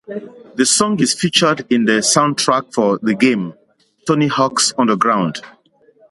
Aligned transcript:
The 0.55 0.65
song 0.65 0.99
is 0.99 1.13
featured 1.13 1.71
in 1.71 1.85
the 1.85 1.99
soundtrack 2.01 2.73
for 2.73 2.97
the 3.03 3.13
game 3.13 3.53
"Tony 4.07 4.25
Hawk's 4.25 4.73
Underground". 4.75 5.41